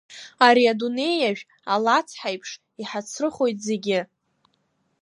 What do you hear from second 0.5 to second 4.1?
адунеиажә алацҳаиԥш иҳацрыхоит зегьы.